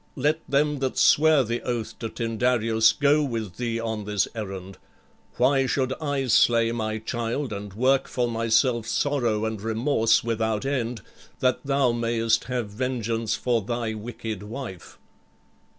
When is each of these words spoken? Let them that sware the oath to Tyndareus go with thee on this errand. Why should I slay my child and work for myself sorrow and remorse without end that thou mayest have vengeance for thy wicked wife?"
Let 0.15 0.39
them 0.49 0.79
that 0.79 0.97
sware 0.97 1.43
the 1.43 1.61
oath 1.61 1.99
to 1.99 2.09
Tyndareus 2.09 2.91
go 2.91 3.21
with 3.21 3.57
thee 3.57 3.79
on 3.79 4.05
this 4.05 4.27
errand. 4.33 4.79
Why 5.37 5.67
should 5.67 5.93
I 6.01 6.25
slay 6.25 6.71
my 6.71 6.97
child 6.97 7.53
and 7.53 7.71
work 7.75 8.07
for 8.07 8.27
myself 8.27 8.87
sorrow 8.87 9.45
and 9.45 9.61
remorse 9.61 10.23
without 10.23 10.65
end 10.65 11.01
that 11.39 11.63
thou 11.63 11.91
mayest 11.91 12.45
have 12.45 12.69
vengeance 12.71 13.35
for 13.35 13.61
thy 13.61 13.93
wicked 13.93 14.41
wife?" 14.41 14.97